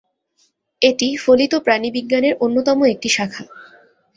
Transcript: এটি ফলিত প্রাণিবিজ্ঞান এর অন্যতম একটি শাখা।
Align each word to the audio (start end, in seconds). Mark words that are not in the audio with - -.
এটি 0.81 1.07
ফলিত 1.17 1.53
প্রাণিবিজ্ঞান 1.65 2.23
এর 2.23 2.35
অন্যতম 2.39 2.79
একটি 2.93 3.09
শাখা। 3.09 3.43